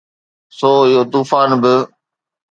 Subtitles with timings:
[0.57, 1.73] سو اهو طوفان به.